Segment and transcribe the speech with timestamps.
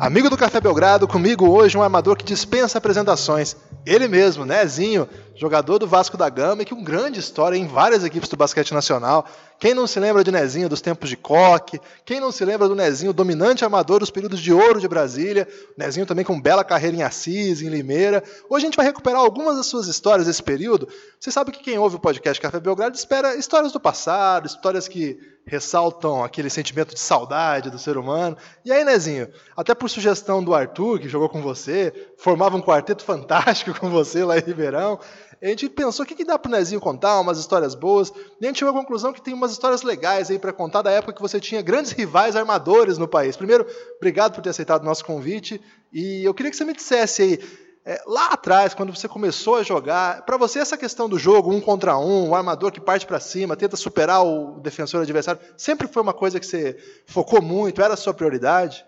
[0.00, 3.54] Amigo do Café Belgrado, comigo hoje um armador que dispensa apresentações.
[3.84, 5.06] Ele mesmo, Nezinho,
[5.40, 8.74] jogador do Vasco da Gama e que um grande história em várias equipes do basquete
[8.74, 9.24] nacional.
[9.58, 11.80] Quem não se lembra de Nezinho dos tempos de Coque?
[12.04, 15.48] Quem não se lembra do Nezinho, dominante armador dos períodos de ouro de Brasília?
[15.78, 18.22] Nezinho também com bela carreira em Assis, em Limeira.
[18.50, 20.86] Hoje a gente vai recuperar algumas das suas histórias desse período.
[21.18, 25.18] Você sabe que quem ouve o podcast Café Belgrado espera histórias do passado, histórias que
[25.46, 28.36] ressaltam aquele sentimento de saudade do ser humano.
[28.64, 33.02] E aí, Nezinho, até por sugestão do Arthur, que jogou com você, formava um quarteto
[33.04, 35.00] fantástico com você lá em Ribeirão,
[35.42, 38.48] a gente pensou o que, que dá pro Nezinho contar, umas histórias boas, e a
[38.48, 41.22] gente chegou à conclusão que tem umas histórias legais aí para contar da época que
[41.22, 43.36] você tinha grandes rivais armadores no país.
[43.36, 43.66] Primeiro,
[43.96, 45.60] obrigado por ter aceitado o nosso convite,
[45.92, 47.40] e eu queria que você me dissesse aí,
[47.86, 51.60] é, lá atrás, quando você começou a jogar, para você essa questão do jogo um
[51.60, 56.02] contra um, o armador que parte para cima, tenta superar o defensor adversário, sempre foi
[56.02, 58.84] uma coisa que você focou muito, era a sua prioridade?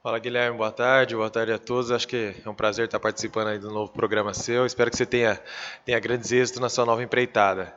[0.00, 1.90] Fala Guilherme, boa tarde, boa tarde a todos.
[1.90, 4.64] Acho que é um prazer estar participando aí do novo programa seu.
[4.64, 5.40] Espero que você tenha,
[5.84, 7.76] tenha grandes êxitos na sua nova empreitada.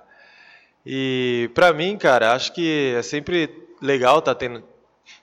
[0.86, 3.50] E para mim, cara, acho que é sempre
[3.82, 4.64] legal estar tendo,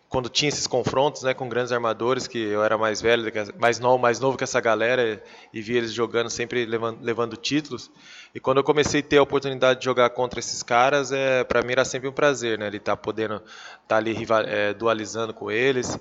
[0.08, 3.98] quando tinha esses confrontos né, com grandes armadores, que eu era mais velho, mais novo,
[3.98, 5.22] mais novo que essa galera,
[5.54, 7.92] e via eles jogando sempre levando, levando títulos.
[8.34, 11.62] E quando eu comecei a ter a oportunidade de jogar contra esses caras, é, para
[11.62, 12.66] mim era sempre um prazer, né?
[12.66, 14.16] Ele estar tá podendo estar tá ali
[14.48, 15.96] é, dualizando com eles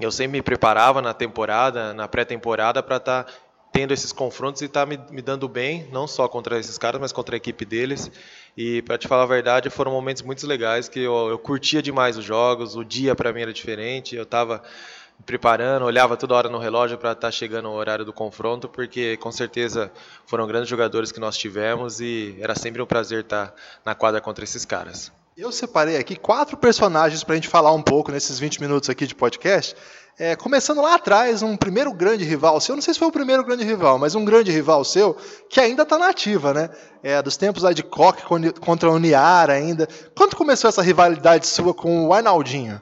[0.00, 3.32] eu sempre me preparava na temporada, na pré-temporada, para estar tá
[3.72, 7.00] tendo esses confrontos e estar tá me, me, dando bem, não só contra esses caras,
[7.00, 8.10] mas contra a equipe deles.
[8.56, 12.18] E para te falar a verdade, foram momentos muito legais que eu, eu curtia demais
[12.18, 14.62] os jogos, o dia para mim era diferente, eu estava
[15.18, 18.68] me preparando, olhava toda hora no relógio para estar tá chegando o horário do confronto,
[18.68, 19.90] porque com certeza
[20.26, 23.54] foram grandes jogadores que nós tivemos e era sempre um prazer estar tá
[23.84, 25.12] na quadra contra esses caras.
[25.34, 29.06] Eu separei aqui quatro personagens para a gente falar um pouco nesses 20 minutos aqui
[29.06, 29.74] de podcast.
[30.18, 33.42] É, começando lá atrás, um primeiro grande rival seu, não sei se foi o primeiro
[33.42, 35.16] grande rival, mas um grande rival seu,
[35.48, 36.68] que ainda está nativa, né?
[37.02, 38.22] É, dos tempos lá de Coque
[38.60, 39.88] contra a Uniara ainda.
[40.14, 42.78] Quando começou essa rivalidade sua com o Arnaldinho?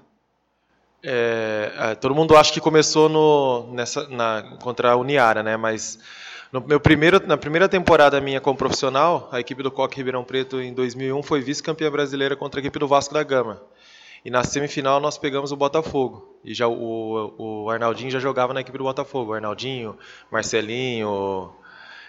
[1.05, 5.57] É, é todo mundo acha que começou no, nessa, na, contra a Uniara, né?
[5.57, 6.01] Mas
[6.53, 10.61] no meu primeiro, na primeira temporada minha como profissional, a equipe do Coque Ribeirão Preto
[10.61, 13.63] em 2001 foi vice-campeã brasileira contra a equipe do Vasco da Gama.
[14.25, 16.37] E na semifinal nós pegamos o Botafogo.
[16.45, 19.31] E já o, o Arnaldinho já jogava na equipe do Botafogo.
[19.31, 19.97] O Arnaldinho,
[20.31, 21.53] Marcelinho,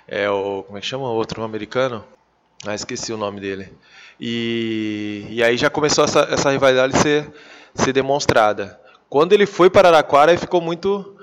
[0.08, 2.04] é o como é que chama outro americano?
[2.66, 3.72] Ah, esqueci o nome dele.
[4.20, 7.32] E, e aí já começou essa, essa rivalidade ser
[7.74, 8.80] ser demonstrada.
[9.10, 11.18] Quando ele foi para Araraquara, ficou muito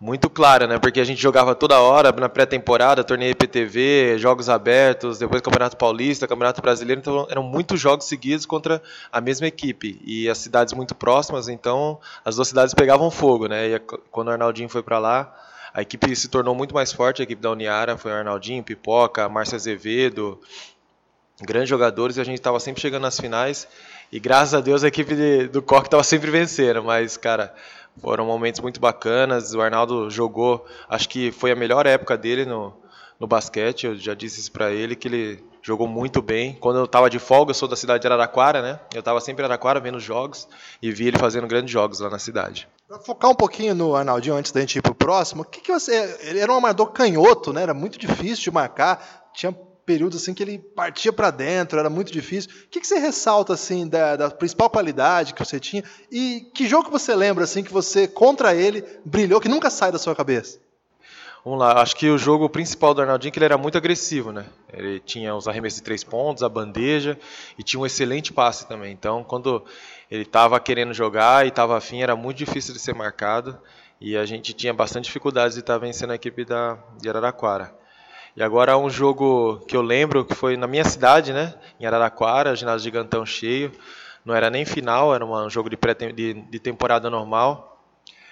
[0.00, 0.78] muito clara, né?
[0.78, 6.26] Porque a gente jogava toda hora na pré-temporada, torneio IPTV, jogos abertos, depois Campeonato Paulista,
[6.26, 10.94] Campeonato Brasileiro, então eram muitos jogos seguidos contra a mesma equipe e as cidades muito
[10.94, 13.68] próximas, então as duas cidades pegavam fogo, né?
[13.68, 13.78] E
[14.10, 15.36] quando o Arnaldinho foi para lá,
[15.74, 19.28] a equipe se tornou muito mais forte, a equipe da Uniara foi o Arnaldinho, Pipoca,
[19.28, 20.40] Márcio Azevedo,
[21.42, 23.68] grandes jogadores e a gente estava sempre chegando nas finais
[24.12, 27.54] e graças a Deus a equipe de, do Coque estava sempre vencendo, mas cara,
[27.98, 29.54] foram momentos muito bacanas.
[29.54, 32.72] O Arnaldo jogou, acho que foi a melhor época dele no,
[33.18, 33.86] no basquete.
[33.86, 36.54] Eu já disse isso para ele que ele jogou muito bem.
[36.60, 38.80] Quando eu estava de folga, eu sou da cidade de Araraquara, né?
[38.94, 40.48] Eu estava sempre em Araraquara vendo jogos
[40.82, 42.68] e vi ele fazendo grandes jogos lá na cidade.
[42.88, 45.72] Para focar um pouquinho no Arnaldinho antes da gente ir pro próximo, o que, que
[45.72, 46.18] você.
[46.22, 47.62] Ele era um armador canhoto, né?
[47.62, 49.30] Era muito difícil de marcar.
[49.32, 49.54] Tinha
[49.84, 52.50] períodos assim que ele partia para dentro, era muito difícil.
[52.50, 56.68] O que, que você ressalta assim da, da, principal qualidade que você tinha e que
[56.68, 60.14] jogo que você lembra assim que você contra ele brilhou que nunca sai da sua
[60.14, 60.58] cabeça?
[61.42, 64.30] Vamos lá, acho que o jogo principal do Arnaldinho é que ele era muito agressivo,
[64.30, 64.44] né?
[64.70, 67.18] Ele tinha os arremessos de três pontos, a bandeja
[67.58, 68.92] e tinha um excelente passe também.
[68.92, 69.64] Então, quando
[70.10, 73.58] ele estava querendo jogar e estava afim, era muito difícil de ser marcado
[73.98, 77.74] e a gente tinha bastante dificuldades de estar tá vencendo a equipe da, de Araraquara.
[78.36, 82.54] E agora um jogo que eu lembro que foi na minha cidade, né, em Araraquara,
[82.54, 83.72] ginásio gigantão cheio.
[84.24, 87.82] Não era nem final, era um jogo de, pré de, de temporada normal.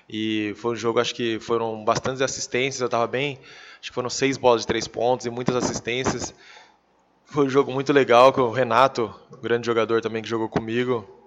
[0.09, 2.81] E foi um jogo, acho que foram bastantes assistências.
[2.81, 3.39] Eu estava bem,
[3.81, 6.35] acho que foram seis bolas de três pontos e muitas assistências.
[7.25, 11.18] Foi um jogo muito legal com o Renato, o grande jogador também que jogou comigo.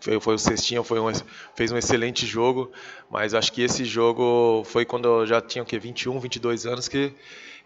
[0.00, 1.12] Foi, foi o Cestinha, foi um,
[1.54, 2.70] fez um excelente jogo,
[3.10, 6.88] mas acho que esse jogo foi quando eu já tinha o quê, 21, 22 anos
[6.88, 7.14] que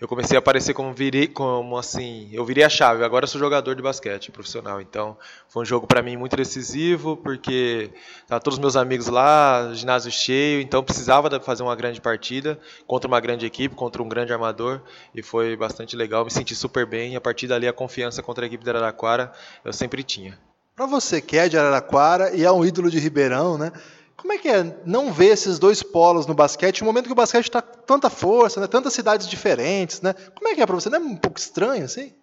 [0.00, 3.04] eu comecei a aparecer como virei, como assim, eu virei a chave.
[3.04, 4.80] Agora sou jogador de basquete profissional.
[4.80, 5.14] Então,
[5.46, 7.90] foi um jogo para mim muito decisivo, porque
[8.26, 13.06] tá todos os meus amigos lá, ginásio cheio, então precisava fazer uma grande partida contra
[13.08, 14.80] uma grande equipe, contra um grande armador,
[15.14, 18.44] e foi bastante legal, me senti super bem, e a partir dali a confiança contra
[18.44, 19.32] a equipe de Araraquara
[19.62, 20.49] eu sempre tinha.
[20.80, 23.70] Para você que é de Araraquara e é um ídolo de Ribeirão, né?
[24.16, 27.14] Como é que é não ver esses dois polos no basquete, no momento que o
[27.14, 28.66] basquete está tanta força, né?
[28.66, 30.14] tantas cidades diferentes, né?
[30.34, 30.88] Como é que é para você?
[30.88, 32.14] Não é um pouco estranho assim?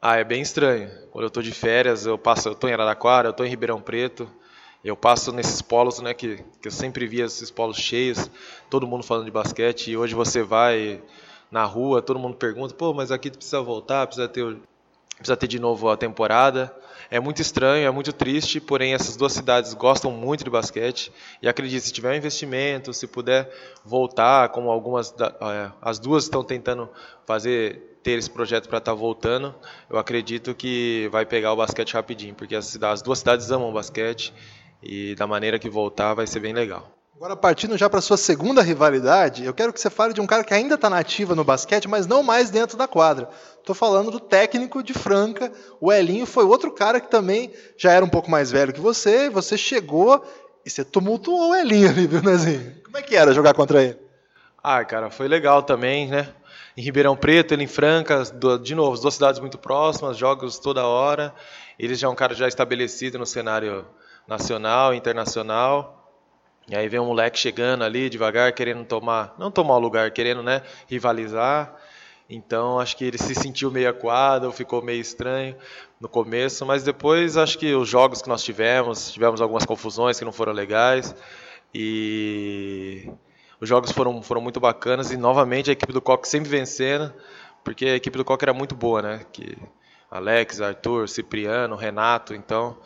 [0.00, 0.90] Ah, é bem estranho.
[1.10, 3.82] Quando eu estou de férias, eu passo, eu estou em Araraquara, eu estou em Ribeirão
[3.82, 4.26] Preto,
[4.82, 8.30] eu passo nesses polos, né, que, que eu sempre via esses polos cheios,
[8.70, 11.02] todo mundo falando de basquete, e hoje você vai
[11.50, 14.56] na rua, todo mundo pergunta, pô, mas aqui precisa voltar, precisa ter,
[15.20, 16.74] precisa ter de novo a temporada.
[17.10, 21.12] É muito estranho, é muito triste, porém essas duas cidades gostam muito de basquete
[21.42, 23.50] e acredito se tiver um investimento, se puder
[23.84, 26.88] voltar, como algumas é, as duas estão tentando
[27.26, 29.54] fazer ter esse projeto para estar tá voltando,
[29.90, 34.32] eu acredito que vai pegar o basquete rapidinho, porque as, as duas cidades amam basquete
[34.82, 36.99] e da maneira que voltar vai ser bem legal.
[37.20, 40.42] Agora, partindo já para sua segunda rivalidade, eu quero que você fale de um cara
[40.42, 43.28] que ainda está nativa no basquete, mas não mais dentro da quadra.
[43.58, 48.02] Estou falando do técnico de Franca, o Elinho foi outro cara que também já era
[48.02, 50.24] um pouco mais velho que você, você chegou
[50.64, 52.76] e você tumultuou o Elinho ali, viu, Nezinho?
[52.82, 53.98] Como é que era jogar contra ele?
[54.64, 56.26] Ah, cara, foi legal também, né?
[56.74, 58.22] Em Ribeirão Preto, ele em Franca,
[58.62, 61.34] de novo, duas cidades muito próximas, jogos toda hora.
[61.78, 63.84] Ele já é um cara já estabelecido no cenário
[64.26, 65.99] nacional, internacional.
[66.70, 70.40] E aí vem um moleque chegando ali devagar, querendo tomar, não tomar o lugar, querendo,
[70.40, 71.74] né, rivalizar.
[72.28, 75.56] Então acho que ele se sentiu meio acuado, ficou meio estranho
[76.00, 80.24] no começo, mas depois acho que os jogos que nós tivemos, tivemos algumas confusões que
[80.24, 81.12] não foram legais
[81.74, 83.10] e
[83.60, 87.12] os jogos foram, foram muito bacanas e novamente a equipe do Coque sempre vencendo,
[87.64, 89.26] porque a equipe do Coque era muito boa, né?
[89.32, 89.58] Que
[90.08, 92.78] Alex, Arthur, Cipriano, Renato, então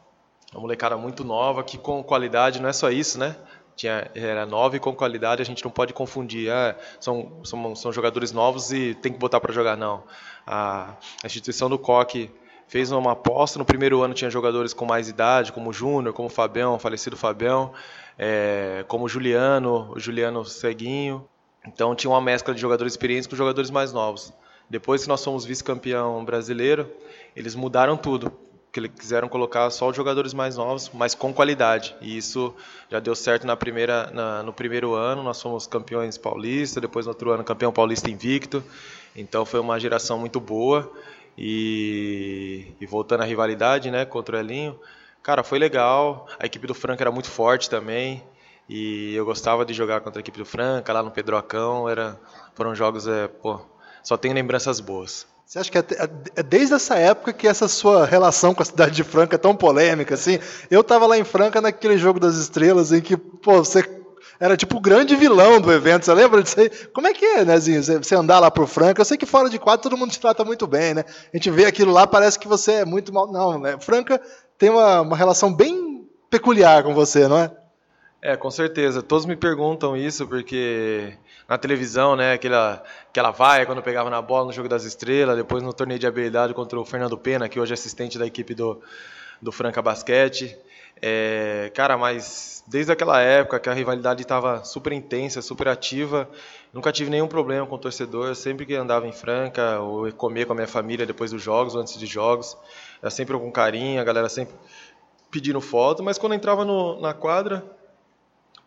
[0.55, 3.37] uma molecada muito nova que com qualidade não é só isso, né?
[3.77, 6.51] Tinha, era nova e com qualidade, a gente não pode confundir.
[6.51, 10.05] Ah, são, são, são jogadores novos e tem que botar para jogar, não.
[10.47, 12.31] A, a instituição do Coque
[12.69, 13.59] fez uma aposta.
[13.59, 17.17] No primeiro ano tinha jogadores com mais idade, como o Júnior, como o Fabião, falecido
[17.17, 17.73] Fabião,
[18.19, 21.27] é, como o Juliano, o Juliano Ceguinho.
[21.67, 24.33] Então tinha uma mescla de jogadores experientes com jogadores mais novos.
[24.69, 26.91] Depois que nós fomos vice-campeão brasileiro,
[27.37, 28.33] eles mudaram tudo
[28.75, 31.95] que eles quiseram colocar só os jogadores mais novos, mas com qualidade.
[32.01, 32.53] E isso
[32.91, 35.23] já deu certo na primeira, na, no primeiro ano.
[35.23, 38.65] Nós fomos campeões paulistas, depois no outro ano campeão paulista invicto.
[39.15, 40.93] Então foi uma geração muito boa.
[41.39, 44.77] E, e voltando à rivalidade, né, contra o Elinho,
[45.23, 46.27] cara, foi legal.
[46.37, 48.25] A equipe do Franca era muito forte também.
[48.69, 51.89] E eu gostava de jogar contra a equipe do Franca, lá no Pedrocão.
[51.89, 52.19] Era,
[52.57, 53.61] foram jogos, é, pô,
[54.03, 55.33] só tenho lembranças boas.
[55.47, 58.67] Você acha que é, é, é, desde essa época que essa sua relação com a
[58.67, 60.39] cidade de Franca é tão polêmica assim?
[60.71, 63.83] Eu estava lá em Franca naquele jogo das estrelas em que, pô, você
[64.41, 66.05] era tipo o grande vilão do evento.
[66.05, 66.71] Você lembra disso aí?
[66.93, 67.83] Como é que é, Nezinho?
[67.83, 69.01] Você andar lá pro Franca?
[69.01, 71.05] Eu sei que fora de quadro todo mundo te trata muito bem, né?
[71.33, 73.31] A gente vê aquilo lá, parece que você é muito mal.
[73.31, 73.77] Não, né?
[73.79, 74.21] Franca
[74.59, 77.51] tem uma, uma relação bem peculiar com você, não é?
[78.25, 79.03] É, com certeza.
[79.03, 81.13] Todos me perguntam isso porque
[81.47, 85.63] na televisão, né, aquela, aquela vaia quando pegava na bola no Jogo das Estrelas, depois
[85.63, 88.81] no torneio de habilidade contra o Fernando Pena, que hoje é assistente da equipe do,
[89.43, 90.57] do Franca Basquete.
[91.03, 96.27] É, cara, mas desde aquela época que a rivalidade estava super intensa, super ativa,
[96.73, 98.35] nunca tive nenhum problema com o torcedor.
[98.35, 101.83] Sempre que andava em Franca, ou comer com a minha família depois dos jogos, ou
[101.83, 102.57] antes de jogos,
[103.03, 104.55] era sempre com carinho, a galera sempre
[105.31, 106.03] pedindo foto.
[106.03, 107.63] Mas quando entrava no, na quadra,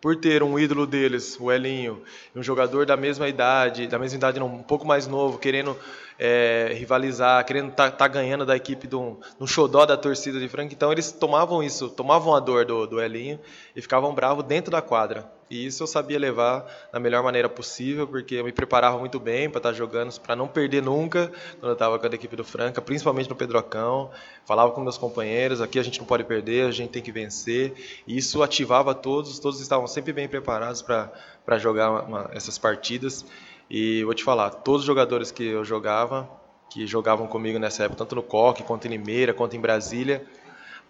[0.01, 2.01] por ter um ídolo deles, o Elinho,
[2.36, 5.77] um jogador da mesma idade, da mesma idade não, um pouco mais novo, querendo
[6.20, 10.48] é, rivalizar, querendo estar tá, tá ganhando da equipe do um xodó da torcida de
[10.48, 10.74] Franca.
[10.74, 13.39] Então eles tomavam isso, tomavam a dor do, do Elinho
[13.75, 15.37] e ficavam bravos dentro da quadra.
[15.50, 19.50] E isso eu sabia levar da melhor maneira possível, porque eu me preparava muito bem
[19.50, 22.44] para estar tá jogando, para não perder nunca quando eu estava com a equipe do
[22.44, 24.12] Franca, principalmente no Pedrocão.
[24.46, 27.74] Falava com meus companheiros, aqui a gente não pode perder, a gente tem que vencer.
[28.06, 33.25] E isso ativava todos, todos estavam sempre bem preparados para jogar uma, essas partidas.
[33.70, 36.30] E vou te falar, todos os jogadores que eu jogava,
[36.70, 40.25] que jogavam comigo nessa época, tanto no Coque, quanto em Limeira, quanto em Brasília,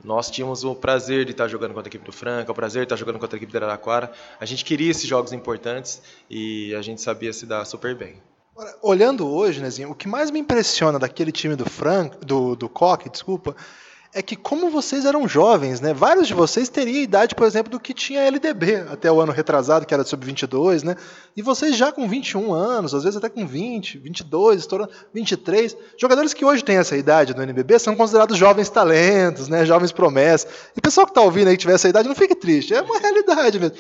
[0.04, 2.86] nós tínhamos o prazer de estar jogando contra a equipe do Franca, o prazer de
[2.86, 4.12] estar jogando contra a equipe do Araraquara.
[4.40, 8.22] A gente queria esses jogos importantes e a gente sabia se dar super bem.
[8.82, 13.10] Olhando hoje, Nezinho, o que mais me impressiona daquele time do Franca, do, do Coque,
[13.10, 13.56] desculpa,
[14.14, 15.94] é que como vocês eram jovens, né?
[15.94, 19.20] Vários de vocês teriam a idade, por exemplo, do que tinha a LDB até o
[19.20, 20.96] ano retrasado, que era sub-22, né?
[21.36, 25.76] E vocês já com 21 anos, às vezes até com 20, 22, estourando 23.
[25.98, 29.66] Jogadores que hoje têm essa idade no NBB são considerados jovens talentos, né?
[29.66, 30.50] Jovens promessas.
[30.76, 32.82] E o pessoal que está ouvindo aí que tiver essa idade, não fique triste, é
[32.82, 33.78] uma realidade mesmo.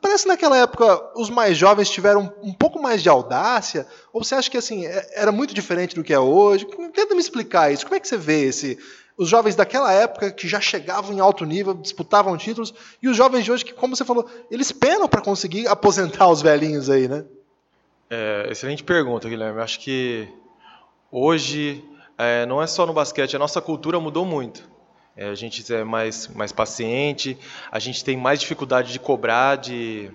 [0.00, 4.34] Parece que naquela época os mais jovens tiveram um pouco mais de audácia, ou você
[4.34, 6.66] acha que assim, é, era muito diferente do que é hoje?
[6.92, 7.84] Tenta me explicar isso.
[7.84, 8.76] Como é que você vê esse
[9.18, 12.72] os jovens daquela época que já chegavam em alto nível, disputavam títulos,
[13.02, 16.40] e os jovens de hoje que, como você falou, eles penam para conseguir aposentar os
[16.40, 17.24] velhinhos aí, né?
[18.08, 19.60] É, excelente pergunta, Guilherme.
[19.60, 20.28] Acho que
[21.10, 21.84] hoje
[22.16, 24.62] é, não é só no basquete, a nossa cultura mudou muito.
[25.16, 27.36] É, a gente é mais, mais paciente,
[27.72, 30.12] a gente tem mais dificuldade de cobrar, de,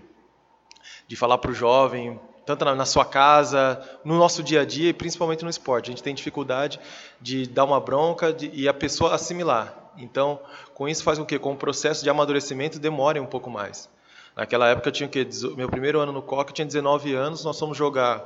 [1.05, 4.89] de falar para o jovem, tanto na, na, sua casa, no nosso dia a dia
[4.89, 5.89] e principalmente no esporte.
[5.89, 6.79] A gente tem dificuldade
[7.21, 9.73] de dar uma bronca de, e a pessoa assimilar.
[9.97, 10.39] Então,
[10.73, 13.89] com isso faz com que, com o processo de amadurecimento, demore um pouco mais.
[14.35, 17.59] Naquela época eu tinha que meu primeiro ano no COC, eu tinha 19 anos, nós
[17.59, 18.23] fomos jogar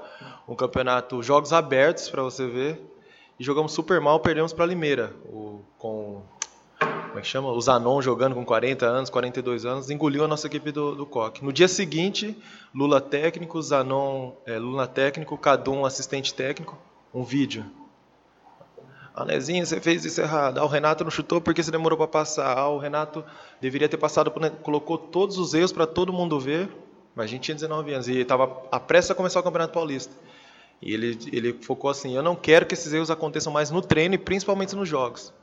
[0.48, 2.82] um campeonato jogos abertos para você ver
[3.38, 6.24] e jogamos super mal, perdemos para Limeira, o, com
[7.18, 7.52] como é que chama?
[7.52, 11.44] O Zanon jogando com 40 anos, 42 anos, engoliu a nossa equipe do, do Coque.
[11.44, 12.38] No dia seguinte,
[12.76, 16.78] Lula técnico, Zanon é, Lula técnico, Cadum assistente técnico,
[17.12, 17.66] um vídeo.
[19.26, 20.60] Nezinho, você fez isso errado.
[20.60, 22.56] Ah, o Renato não chutou porque você demorou para passar.
[22.56, 23.26] Ah, o Renato
[23.60, 24.32] deveria ter passado,
[24.62, 26.70] colocou todos os erros para todo mundo ver,
[27.16, 30.14] mas a gente tinha 19 anos e estava a pressa a começar o Campeonato Paulista.
[30.80, 34.14] E ele, ele focou assim: eu não quero que esses erros aconteçam mais no treino
[34.14, 35.34] e principalmente nos jogos.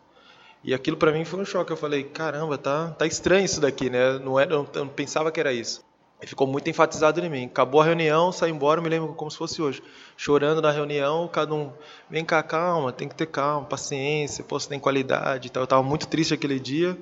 [0.65, 1.71] E aquilo para mim foi um choque.
[1.71, 4.19] Eu falei, caramba, tá, tá estranho isso daqui, né?
[4.19, 5.85] Não era, eu não pensava que era isso.
[6.23, 7.45] E ficou muito enfatizado em mim.
[7.45, 9.83] Acabou a reunião, saí embora, me lembro como se fosse hoje.
[10.17, 11.71] Chorando na reunião, cada um,
[12.09, 15.65] vem cá, calma, tem que ter calma, paciência, pô, você tem qualidade tal.
[15.65, 16.97] Eu tava muito triste aquele dia.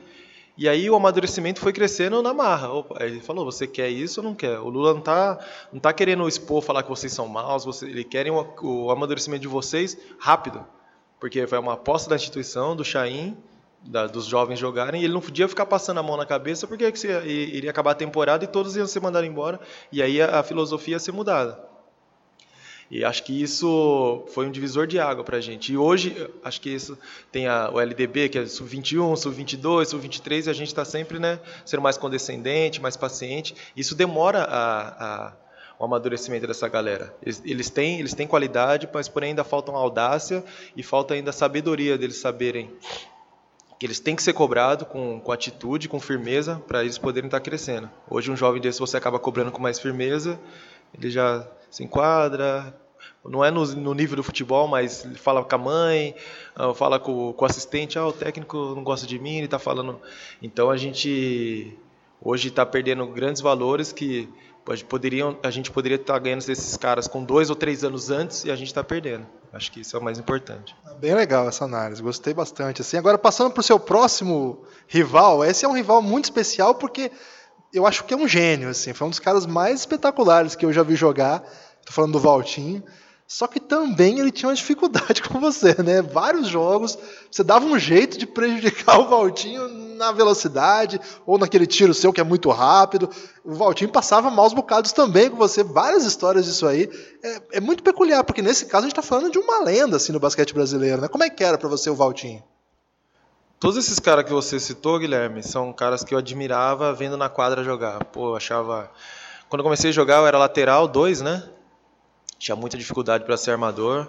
[0.59, 2.73] E aí o amadurecimento foi crescendo na marra.
[2.73, 4.59] Opa, ele falou, você quer isso ou não quer?
[4.59, 5.38] O Lula não tá,
[5.73, 9.49] não tá querendo expor, falar que vocês são maus, ele querem o, o amadurecimento de
[9.49, 10.66] vocês rápido.
[11.21, 13.37] Porque foi uma aposta da instituição, do Chaim,
[13.84, 16.84] da, dos jovens jogarem, e ele não podia ficar passando a mão na cabeça porque
[17.24, 19.60] iria acabar a temporada e todos iam ser mandados embora,
[19.90, 21.72] e aí a, a filosofia ia ser mudada.
[22.92, 25.72] E acho que isso foi um divisor de água para a gente.
[25.72, 26.98] E hoje, acho que isso
[27.32, 31.40] tem a, o LDB, que é sub-21, sub-22, sub-23, e a gente está sempre né,
[31.64, 33.56] sendo mais condescendente, mais paciente.
[33.74, 35.32] Isso demora a, a,
[35.78, 37.16] o amadurecimento dessa galera.
[37.22, 40.44] Eles, eles, têm, eles têm qualidade, mas porém ainda faltam audácia
[40.76, 42.70] e falta ainda sabedoria deles saberem
[43.82, 47.40] que eles têm que ser cobrados com, com atitude, com firmeza, para eles poderem estar
[47.40, 47.90] tá crescendo.
[48.08, 50.38] Hoje, um jovem desse você acaba cobrando com mais firmeza,
[50.96, 52.72] ele já se enquadra,
[53.24, 56.14] não é no, no nível do futebol, mas ele fala com a mãe,
[56.54, 59.58] ah, fala com, com o assistente, ah, o técnico não gosta de mim, ele está
[59.58, 60.00] falando.
[60.40, 61.76] Então a gente
[62.20, 64.28] hoje está perdendo grandes valores que
[64.88, 68.44] poderiam, a gente poderia estar tá ganhando desses caras com dois ou três anos antes
[68.44, 69.26] e a gente está perdendo.
[69.52, 70.75] Acho que isso é o mais importante.
[70.99, 72.80] Bem legal essa análise, gostei bastante.
[72.80, 77.11] Assim, agora passando para o seu próximo rival, esse é um rival muito especial porque
[77.73, 80.73] eu acho que é um gênio, assim, foi um dos caras mais espetaculares que eu
[80.73, 81.42] já vi jogar.
[81.80, 82.82] Estou falando do Valtinho.
[83.26, 86.02] Só que também ele tinha uma dificuldade com você, né?
[86.02, 86.99] Vários jogos,
[87.30, 92.20] você dava um jeito de prejudicar o Valtinho na velocidade, ou naquele tiro seu que
[92.20, 93.08] é muito rápido.
[93.44, 96.88] O Valtinho passava maus bocados também com você, várias histórias disso aí.
[97.22, 100.12] É, é muito peculiar, porque nesse caso a gente está falando de uma lenda assim,
[100.12, 101.08] no basquete brasileiro, né?
[101.08, 102.42] Como é que era para você o Valtinho?
[103.61, 107.62] Todos esses caras que você citou, Guilherme, são caras que eu admirava vendo na quadra
[107.62, 108.04] jogar.
[108.06, 108.90] Pô, eu achava.
[109.49, 111.49] Quando eu comecei a jogar, eu era lateral, dois, né?
[112.42, 114.08] tinha muita dificuldade para ser armador.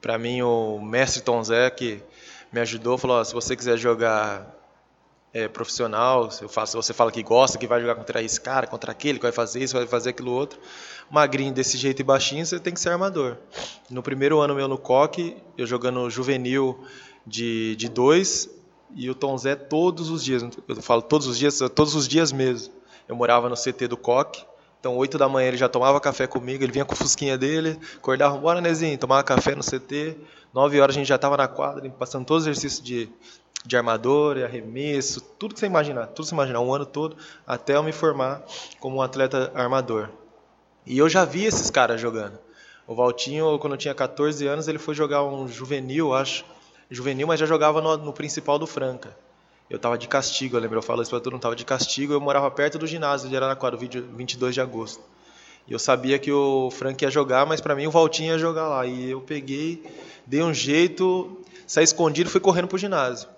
[0.00, 2.02] Para mim, o mestre Tom Zé, que
[2.50, 4.46] me ajudou, falou: se você quiser jogar
[5.32, 8.92] é, profissional, se, faço, você fala que gosta, que vai jogar contra esse cara, contra
[8.92, 10.58] aquele, que vai fazer isso, vai fazer aquilo outro,
[11.10, 13.36] magrinho desse jeito e baixinho, você tem que ser armador.
[13.88, 16.84] No primeiro ano meu no Coque, eu jogando juvenil
[17.26, 18.50] de, de dois,
[18.94, 22.32] e o Tom Zé todos os dias, eu falo todos os dias, todos os dias
[22.32, 22.74] mesmo.
[23.08, 24.44] Eu morava no CT do Coque,
[24.80, 27.78] então, 8 da manhã ele já tomava café comigo, ele vinha com o fusquinha dele,
[27.98, 30.16] acordava, bora Nezinho, tomava café no CT.
[30.54, 33.08] 9 horas a gente já estava na quadra, passando todos os exercícios de,
[33.64, 37.76] de armador, arremesso, tudo que você imaginar, tudo que você imaginar, um ano todo, até
[37.76, 38.42] eu me formar
[38.78, 40.08] como um atleta armador.
[40.86, 42.38] E eu já vi esses caras jogando.
[42.86, 46.44] O Valtinho, quando eu tinha 14 anos, ele foi jogar um juvenil, acho,
[46.90, 49.16] juvenil, mas já jogava no, no principal do Franca.
[49.68, 52.12] Eu estava de castigo, eu lembro, eu falo isso para todo mundo, estava de castigo,
[52.12, 55.00] eu morava perto do ginásio de Araraquara, 22 de agosto.
[55.68, 58.66] E eu sabia que o Frank ia jogar, mas para mim o Valtinho ia jogar
[58.66, 58.84] lá.
[58.84, 59.84] E eu peguei,
[60.26, 63.28] dei um jeito, saí escondido e fui correndo pro ginásio.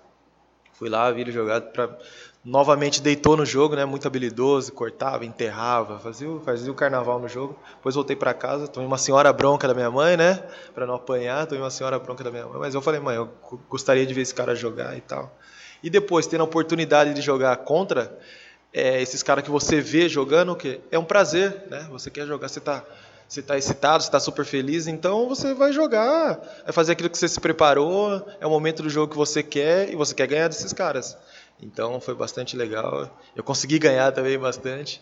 [0.83, 1.97] Fui lá, vi ele jogar, pra...
[2.43, 7.57] novamente deitou no jogo, né, muito habilidoso, cortava, enterrava, fazia, fazia o carnaval no jogo.
[7.75, 10.43] Depois voltei para casa, tomei uma senhora bronca da minha mãe, né,
[10.75, 13.29] para não apanhar, tomei uma senhora bronca da minha mãe, mas eu falei, mãe, eu
[13.69, 15.33] gostaria de ver esse cara jogar e tal.
[15.81, 18.19] E depois, tendo a oportunidade de jogar contra
[18.73, 21.87] é, esses caras que você vê jogando, que é um prazer, né?
[21.91, 22.83] Você quer jogar, você está
[23.27, 27.17] você está excitado, você está super feliz, então você vai jogar, vai fazer aquilo que
[27.17, 30.47] você se preparou, é o momento do jogo que você quer e você quer ganhar
[30.47, 31.17] desses caras.
[31.61, 33.09] Então foi bastante legal.
[33.35, 35.01] Eu consegui ganhar também bastante.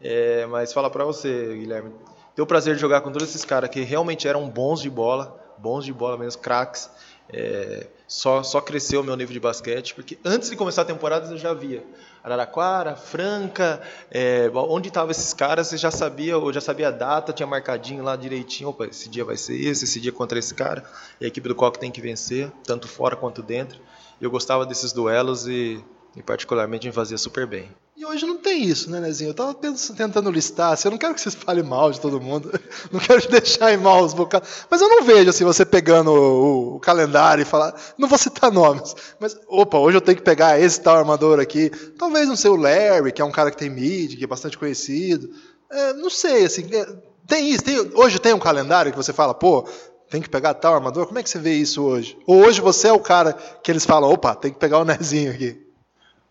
[0.00, 1.92] É, mas falar para você, Guilherme,
[2.34, 5.40] ter o prazer de jogar com todos esses caras que realmente eram bons de bola,
[5.58, 6.90] bons de bola mesmo, craques.
[7.32, 11.32] É, só, só cresceu o meu nível de basquete, porque antes de começar a temporada
[11.32, 11.82] eu já via
[12.22, 17.32] Araraquara, Franca, é, onde estavam esses caras, você já sabia, ou já sabia a data,
[17.32, 20.84] tinha marcadinho lá direitinho, opa, esse dia vai ser esse, esse dia contra esse cara,
[21.20, 23.80] e a equipe do Coque tem que vencer, tanto fora quanto dentro.
[24.20, 25.82] Eu gostava desses duelos e,
[26.14, 27.70] e particularmente me fazia super bem.
[27.94, 29.30] E hoje não tem isso, né, Nezinho?
[29.30, 32.18] Eu tava pensando, tentando listar, assim, eu não quero que vocês falem mal de todo
[32.18, 32.50] mundo,
[32.90, 36.76] não quero te deixar em maus bocados, mas eu não vejo assim, você pegando o,
[36.76, 40.58] o, calendário e falar, não vou citar nomes, mas opa, hoje eu tenho que pegar
[40.58, 41.68] esse tal armador aqui,
[41.98, 44.56] talvez não sei o Larry, que é um cara que tem mid, que é bastante
[44.56, 45.28] conhecido,
[45.70, 46.86] é, não sei, assim, é,
[47.26, 49.68] tem isso, tem, hoje tem um calendário que você fala, pô,
[50.08, 52.18] tem que pegar tal armador, como é que você vê isso hoje?
[52.26, 55.30] Ou hoje você é o cara que eles falam, opa, tem que pegar o Nezinho
[55.30, 55.61] aqui?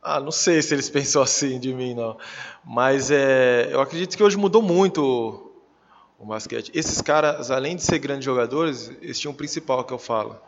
[0.01, 2.17] Ah, não sei se eles pensam assim de mim, não.
[2.65, 6.72] Mas é, eu acredito que hoje mudou muito o, o basquete.
[6.74, 10.39] Esses caras, além de ser grandes jogadores, eles tinham um principal que eu falo.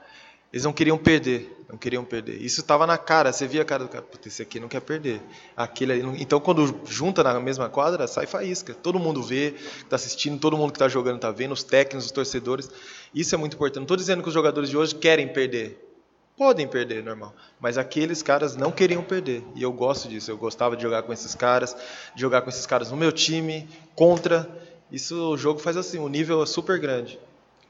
[0.52, 2.40] Eles não queriam perder, não queriam perder.
[2.40, 4.82] Isso estava na cara, você via a cara do cara, Puta, esse aqui não quer
[4.82, 5.20] perder.
[5.58, 8.72] Aquele ali, então quando junta na mesma quadra, sai faísca.
[8.72, 12.12] Todo mundo vê, está assistindo, todo mundo que está jogando está vendo, os técnicos, os
[12.12, 12.70] torcedores.
[13.16, 13.78] Isso é muito importante.
[13.78, 15.93] Não estou dizendo que os jogadores de hoje querem perder.
[16.38, 17.34] Podem perder, normal.
[17.60, 19.44] Mas aqueles caras não queriam perder.
[19.56, 20.32] E eu gosto disso.
[20.32, 21.76] Eu gostava de jogar com esses caras,
[22.16, 24.50] de jogar com esses caras no meu time, contra.
[24.92, 27.20] Isso o jogo faz assim, o nível é super grande.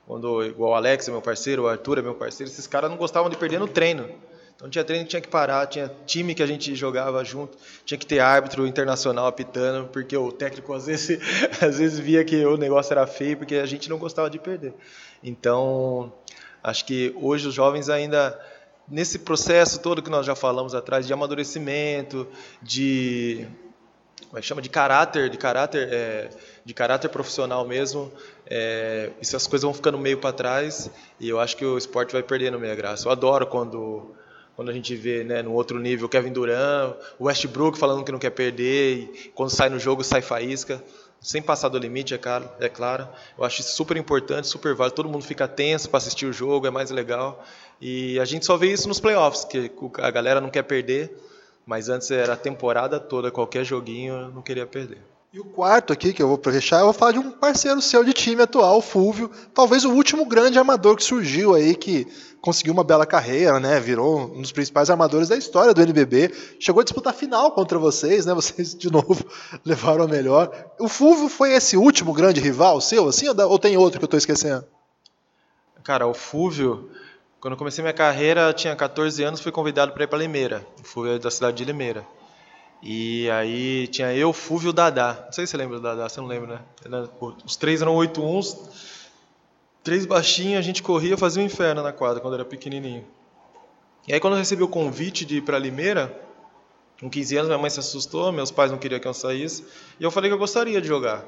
[0.08, 2.98] Quando igual o Alex é meu parceiro, o Arthur é meu parceiro, esses caras não
[2.98, 4.10] gostavam de perder no treino.
[4.64, 7.98] Então tinha treino que tinha que parar, tinha time que a gente jogava junto, tinha
[7.98, 11.20] que ter árbitro internacional apitando, porque o técnico às vezes,
[11.62, 14.74] às vezes via que o negócio era feio, porque a gente não gostava de perder.
[15.22, 16.14] Então,
[16.64, 18.40] acho que hoje os jovens ainda
[18.88, 22.26] nesse processo todo que nós já falamos atrás de amadurecimento,
[22.62, 23.46] de
[24.30, 26.30] como é que chama de caráter, de caráter, é,
[26.64, 28.10] de caráter profissional mesmo,
[28.48, 32.24] é, essas coisas vão ficando meio para trás e eu acho que o esporte vai
[32.24, 33.10] perdendo meio a graça.
[33.10, 34.16] Eu adoro quando
[34.56, 38.30] quando a gente vê né, no outro nível Kevin Durant, Westbrook falando que não quer
[38.30, 40.84] perder, e quando sai no jogo sai faísca
[41.24, 43.08] sem passar do limite, é claro, é claro.
[43.38, 44.96] Eu acho isso super importante, super válido.
[44.98, 47.42] Todo mundo fica tenso para assistir o jogo, é mais legal.
[47.80, 51.18] E a gente só vê isso nos playoffs, que a galera não quer perder,
[51.66, 55.00] mas antes era a temporada toda, qualquer joguinho eu não queria perder.
[55.34, 58.04] E o quarto aqui, que eu vou fechar, eu vou falar de um parceiro seu
[58.04, 62.06] de time atual, o Fúvio, talvez o último grande armador que surgiu aí, que
[62.40, 63.80] conseguiu uma bela carreira, né?
[63.80, 66.32] Virou um dos principais armadores da história do NBB.
[66.60, 68.34] Chegou a disputar final contra vocês, né?
[68.36, 69.26] Vocês de novo
[69.66, 70.52] levaram a melhor.
[70.80, 74.20] O Fúvio foi esse último grande rival seu, assim, ou tem outro que eu estou
[74.20, 74.64] esquecendo?
[75.84, 76.92] Cara, o Fúvio,
[77.40, 80.64] quando eu comecei minha carreira, tinha 14 anos, fui convidado para ir para Limeira.
[80.80, 82.06] O Fúvio é da cidade de Limeira.
[82.86, 85.24] E aí tinha eu, Fúvio e o Dadá.
[85.26, 87.08] Não sei se você lembra do Dadá, você não lembra, né?
[87.46, 88.58] Os três eram 8 uns,
[89.82, 93.06] três baixinhos, a gente corria, fazia um inferno na quadra quando era pequenininho.
[94.06, 96.14] E aí quando eu recebi o convite de ir para Limeira,
[97.00, 99.66] com 15 anos, minha mãe se assustou, meus pais não queriam que eu saísse,
[99.98, 101.24] e eu falei que eu gostaria de jogar.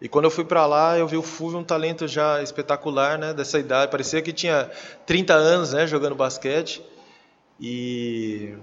[0.00, 3.34] E quando eu fui para lá, eu vi o Fúvio um talento já espetacular, né,
[3.34, 4.70] dessa idade, parecia que tinha
[5.06, 6.80] 30 anos, né, jogando basquete.
[7.60, 8.54] E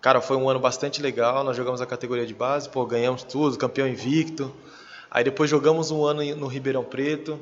[0.00, 1.44] Cara, foi um ano bastante legal.
[1.44, 4.50] Nós jogamos a categoria de base, pô, ganhamos tudo, campeão invicto.
[5.10, 7.38] Aí depois jogamos um ano no Ribeirão Preto.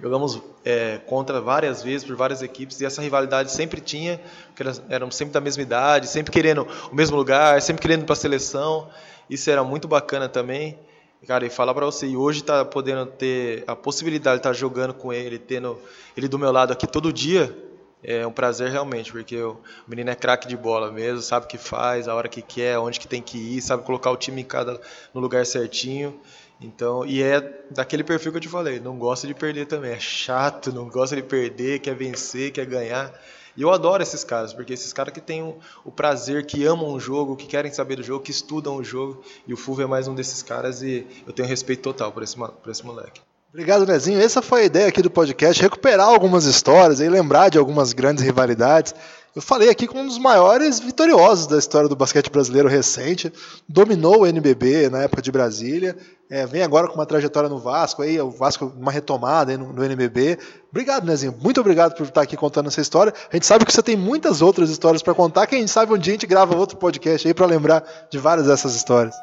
[0.00, 4.20] Jogamos é, contra várias vezes por várias equipes e essa rivalidade sempre tinha,
[4.52, 8.16] porque eram sempre da mesma idade, sempre querendo o mesmo lugar, sempre querendo para a
[8.16, 8.88] seleção.
[9.30, 10.78] Isso era muito bacana também.
[11.26, 14.54] Cara, e falar para você, e hoje tá podendo ter a possibilidade de estar tá
[14.54, 15.78] jogando com ele, tendo
[16.16, 17.56] ele do meu lado aqui todo dia,
[18.04, 21.58] é um prazer realmente, porque o menino é craque de bola mesmo, sabe o que
[21.58, 24.44] faz, a hora que quer, onde que tem que ir, sabe colocar o time em
[24.44, 24.80] cada
[25.12, 26.20] no lugar certinho.
[26.60, 27.40] Então, e é
[27.70, 31.16] daquele perfil que eu te falei, não gosta de perder também, é chato, não gosta
[31.16, 33.12] de perder, quer vencer, quer ganhar.
[33.56, 36.92] E eu adoro esses caras, porque esses caras que têm o, o prazer, que amam
[36.92, 39.86] o jogo, que querem saber do jogo, que estudam o jogo, e o Fulvio é
[39.86, 43.20] mais um desses caras e eu tenho respeito total por esse, por esse moleque.
[43.54, 44.20] Obrigado, Nezinho.
[44.20, 48.24] Essa foi a ideia aqui do podcast, recuperar algumas histórias e lembrar de algumas grandes
[48.24, 48.92] rivalidades.
[49.32, 53.32] Eu falei aqui com um dos maiores vitoriosos da história do basquete brasileiro recente,
[53.68, 55.96] dominou o NBB na época de Brasília,
[56.28, 59.84] é, vem agora com uma trajetória no Vasco, aí, o Vasco uma retomada no, no,
[59.84, 60.36] NBB.
[60.68, 61.32] Obrigado, Nezinho.
[61.40, 63.14] Muito obrigado por estar aqui contando essa história.
[63.30, 66.14] A gente sabe que você tem muitas outras histórias para contar, quem sabe um dia
[66.14, 69.14] a gente grava outro podcast aí para lembrar de várias dessas histórias.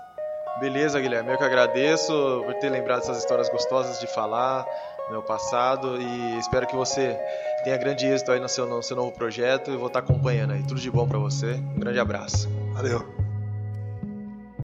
[0.62, 1.32] Beleza, Guilherme.
[1.32, 2.14] Eu que agradeço
[2.46, 4.64] por ter lembrado essas histórias gostosas de falar
[5.08, 7.18] no meu passado e espero que você
[7.64, 10.62] tenha grande êxito aí no seu, no seu novo projeto e vou estar acompanhando aí.
[10.62, 11.54] Tudo de bom para você.
[11.76, 12.48] Um grande abraço.
[12.74, 13.21] Valeu.